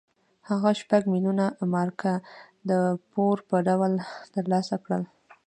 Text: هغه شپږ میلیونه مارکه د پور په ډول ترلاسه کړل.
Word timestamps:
هغه 0.49 0.69
شپږ 0.81 1.01
میلیونه 1.13 1.45
مارکه 1.73 2.13
د 2.69 2.71
پور 3.11 3.35
په 3.49 3.55
ډول 3.67 3.93
ترلاسه 4.35 4.75
کړل. 4.83 5.03